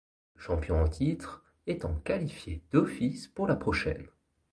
Le 0.33 0.41
champion 0.41 0.81
en 0.81 0.87
titre 0.87 1.43
étant 1.67 1.93
qualifié 1.93 2.63
d'office 2.71 3.27
pour 3.27 3.45
la 3.45 3.55
prochaine. 3.55 4.07